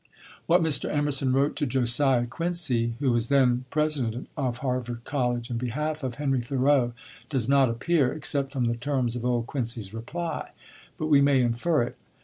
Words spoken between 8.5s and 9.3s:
from the terms of